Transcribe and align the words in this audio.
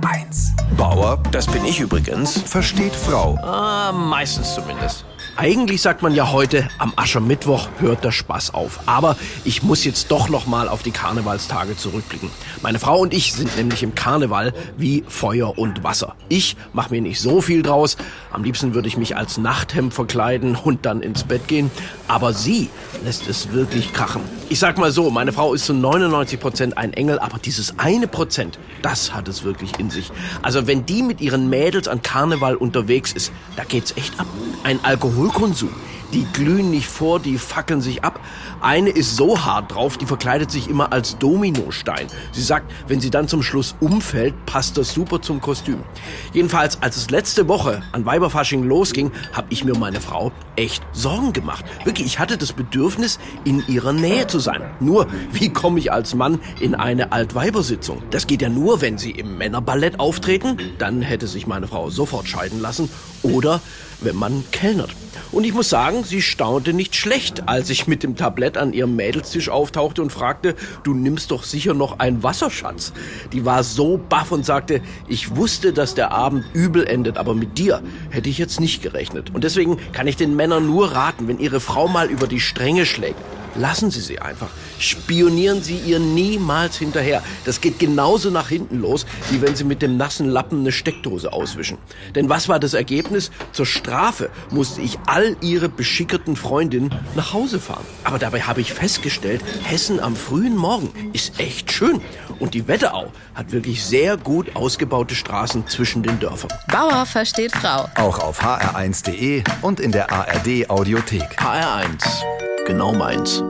HR1. 0.00 0.76
Bauer, 0.76 1.22
das 1.32 1.46
bin 1.46 1.64
ich 1.64 1.80
übrigens, 1.80 2.40
versteht 2.42 2.94
Frau. 2.94 3.36
Ah, 3.42 3.92
meistens 3.92 4.54
zumindest. 4.54 5.04
Eigentlich 5.36 5.82
sagt 5.82 6.02
man 6.02 6.14
ja 6.14 6.32
heute, 6.32 6.68
am 6.78 6.92
Aschermittwoch 6.96 7.68
hört 7.78 8.04
der 8.04 8.10
Spaß 8.10 8.54
auf. 8.54 8.80
Aber 8.86 9.16
ich 9.44 9.62
muss 9.62 9.84
jetzt 9.84 10.10
doch 10.10 10.28
noch 10.28 10.46
mal 10.46 10.68
auf 10.68 10.82
die 10.82 10.90
Karnevalstage 10.90 11.76
zurückblicken. 11.76 12.30
Meine 12.60 12.78
Frau 12.78 12.98
und 12.98 13.14
ich 13.14 13.32
sind 13.32 13.56
nämlich 13.56 13.82
im 13.82 13.94
Karneval 13.94 14.52
wie 14.76 15.04
Feuer 15.06 15.56
und 15.56 15.84
Wasser. 15.84 16.16
Ich 16.28 16.56
mache 16.72 16.90
mir 16.90 17.00
nicht 17.00 17.20
so 17.20 17.40
viel 17.40 17.62
draus. 17.62 17.96
Am 18.32 18.42
liebsten 18.42 18.74
würde 18.74 18.88
ich 18.88 18.96
mich 18.96 19.16
als 19.16 19.38
Nachthemd 19.38 19.94
verkleiden 19.94 20.56
und 20.56 20.86
dann 20.86 21.02
ins 21.02 21.24
Bett 21.24 21.46
gehen. 21.46 21.70
Aber 22.08 22.32
sie 22.32 22.68
lässt 23.04 23.28
es 23.28 23.52
wirklich 23.52 23.92
krachen. 23.92 24.22
Ich 24.50 24.60
sag 24.60 24.78
mal 24.78 24.90
so, 24.90 25.10
meine 25.10 25.30
Frau 25.34 25.52
ist 25.52 25.66
zu 25.66 25.74
99 25.74 26.40
Prozent 26.40 26.78
ein 26.78 26.94
Engel, 26.94 27.18
aber 27.18 27.38
dieses 27.38 27.78
eine 27.78 28.08
Prozent, 28.08 28.58
das 28.80 29.12
hat 29.12 29.28
es 29.28 29.44
wirklich 29.44 29.78
in 29.78 29.90
sich. 29.90 30.10
Also 30.40 30.66
wenn 30.66 30.86
die 30.86 31.02
mit 31.02 31.20
ihren 31.20 31.50
Mädels 31.50 31.86
an 31.86 32.00
Karneval 32.00 32.56
unterwegs 32.56 33.12
ist, 33.12 33.30
da 33.56 33.64
geht's 33.64 33.92
echt 33.96 34.18
ab. 34.18 34.26
Ein 34.64 34.82
Alkoholkonsum. 34.82 35.68
Die 36.12 36.26
glühen 36.32 36.70
nicht 36.70 36.88
vor, 36.88 37.20
die 37.20 37.36
fackeln 37.36 37.82
sich 37.82 38.02
ab. 38.02 38.20
Eine 38.60 38.90
ist 38.90 39.16
so 39.16 39.44
hart 39.44 39.74
drauf, 39.74 39.98
die 39.98 40.06
verkleidet 40.06 40.50
sich 40.50 40.68
immer 40.68 40.92
als 40.92 41.18
Dominostein. 41.18 42.06
Sie 42.32 42.42
sagt, 42.42 42.72
wenn 42.86 43.00
sie 43.00 43.10
dann 43.10 43.28
zum 43.28 43.42
Schluss 43.42 43.76
umfällt, 43.80 44.34
passt 44.46 44.78
das 44.78 44.94
super 44.94 45.20
zum 45.20 45.40
Kostüm. 45.40 45.80
Jedenfalls, 46.32 46.80
als 46.82 46.96
es 46.96 47.10
letzte 47.10 47.46
Woche 47.46 47.82
an 47.92 48.06
Weiberfasching 48.06 48.64
losging, 48.64 49.12
habe 49.32 49.48
ich 49.50 49.64
mir 49.64 49.76
meine 49.76 50.00
Frau 50.00 50.32
echt 50.56 50.82
Sorgen 50.92 51.32
gemacht. 51.32 51.64
Wirklich, 51.84 52.06
ich 52.06 52.18
hatte 52.18 52.38
das 52.38 52.52
Bedürfnis, 52.52 53.18
in 53.44 53.62
ihrer 53.68 53.92
Nähe 53.92 54.26
zu 54.26 54.38
sein. 54.38 54.62
Nur, 54.80 55.06
wie 55.32 55.50
komme 55.52 55.78
ich 55.78 55.92
als 55.92 56.14
Mann 56.14 56.40
in 56.58 56.74
eine 56.74 57.12
Altweibersitzung? 57.12 58.02
Das 58.10 58.26
geht 58.26 58.42
ja 58.42 58.48
nur, 58.48 58.80
wenn 58.80 58.96
sie 58.96 59.10
im 59.10 59.36
Männerballett 59.36 60.00
auftreten. 60.00 60.56
Dann 60.78 61.02
hätte 61.02 61.26
sich 61.26 61.46
meine 61.46 61.68
Frau 61.68 61.90
sofort 61.90 62.28
scheiden 62.28 62.60
lassen. 62.60 62.88
Oder 63.22 63.60
wenn 64.00 64.16
man 64.16 64.44
kellnert. 64.52 64.90
Und 65.30 65.44
ich 65.44 65.52
muss 65.52 65.68
sagen, 65.68 66.04
sie 66.04 66.22
staunte 66.22 66.72
nicht 66.72 66.96
schlecht, 66.96 67.48
als 67.48 67.68
ich 67.68 67.86
mit 67.86 68.02
dem 68.02 68.16
Tablett 68.16 68.56
an 68.56 68.72
ihrem 68.72 68.96
Mädelstisch 68.96 69.50
auftauchte 69.50 70.00
und 70.00 70.10
fragte, 70.10 70.54
du 70.84 70.94
nimmst 70.94 71.30
doch 71.30 71.42
sicher 71.42 71.74
noch 71.74 71.98
einen 71.98 72.22
Wasserschatz. 72.22 72.94
Die 73.32 73.44
war 73.44 73.62
so 73.62 73.98
baff 73.98 74.32
und 74.32 74.46
sagte, 74.46 74.80
ich 75.06 75.36
wusste, 75.36 75.74
dass 75.74 75.94
der 75.94 76.12
Abend 76.12 76.44
übel 76.54 76.86
endet, 76.86 77.18
aber 77.18 77.34
mit 77.34 77.58
dir 77.58 77.82
hätte 78.08 78.30
ich 78.30 78.38
jetzt 78.38 78.58
nicht 78.58 78.82
gerechnet. 78.82 79.34
Und 79.34 79.44
deswegen 79.44 79.76
kann 79.92 80.06
ich 80.06 80.16
den 80.16 80.34
Männern 80.34 80.66
nur 80.66 80.92
raten, 80.92 81.28
wenn 81.28 81.38
ihre 81.38 81.60
Frau 81.60 81.88
mal 81.88 82.08
über 82.08 82.26
die 82.26 82.40
Stränge 82.40 82.86
schlägt, 82.86 83.20
Lassen 83.58 83.90
Sie 83.90 84.00
sie 84.00 84.20
einfach. 84.20 84.50
Spionieren 84.78 85.62
Sie 85.62 85.76
ihr 85.78 85.98
niemals 85.98 86.78
hinterher. 86.78 87.22
Das 87.44 87.60
geht 87.60 87.78
genauso 87.78 88.30
nach 88.30 88.48
hinten 88.48 88.80
los, 88.80 89.04
wie 89.30 89.42
wenn 89.42 89.56
Sie 89.56 89.64
mit 89.64 89.82
dem 89.82 89.96
nassen 89.96 90.28
Lappen 90.28 90.60
eine 90.60 90.70
Steckdose 90.70 91.32
auswischen. 91.32 91.78
Denn 92.14 92.28
was 92.28 92.48
war 92.48 92.60
das 92.60 92.74
Ergebnis? 92.74 93.30
Zur 93.52 93.66
Strafe 93.66 94.30
musste 94.50 94.80
ich 94.80 94.98
all 95.06 95.36
Ihre 95.40 95.68
beschickerten 95.68 96.36
Freundinnen 96.36 96.94
nach 97.16 97.32
Hause 97.32 97.58
fahren. 97.58 97.84
Aber 98.04 98.18
dabei 98.18 98.42
habe 98.42 98.60
ich 98.60 98.72
festgestellt, 98.72 99.42
Hessen 99.64 99.98
am 99.98 100.14
frühen 100.14 100.56
Morgen 100.56 100.92
ist 101.12 101.40
echt 101.40 101.72
schön. 101.72 102.00
Und 102.38 102.54
die 102.54 102.68
Wetterau 102.68 103.12
hat 103.34 103.50
wirklich 103.50 103.84
sehr 103.84 104.16
gut 104.16 104.54
ausgebaute 104.54 105.16
Straßen 105.16 105.66
zwischen 105.66 106.04
den 106.04 106.20
Dörfern. 106.20 106.50
Bauer 106.70 107.06
versteht 107.06 107.52
Frau. 107.52 107.88
Auch 107.96 108.20
auf 108.20 108.40
hr1.de 108.42 109.42
und 109.62 109.80
in 109.80 109.90
der 109.90 110.12
ARD 110.12 110.70
Audiothek. 110.70 111.40
HR1 111.40 112.47
genau 112.68 112.92
meins. 112.92 113.42